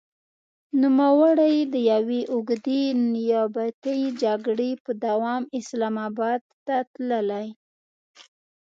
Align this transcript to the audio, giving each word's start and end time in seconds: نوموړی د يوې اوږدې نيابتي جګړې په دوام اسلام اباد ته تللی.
نوموړی 0.81 1.55
د 1.73 1.75
يوې 1.91 2.21
اوږدې 2.33 2.81
نيابتي 3.13 3.99
جګړې 4.21 4.71
په 4.83 4.91
دوام 5.05 5.43
اسلام 5.59 5.95
اباد 6.09 6.41
ته 6.65 6.75
تللی. 6.93 7.47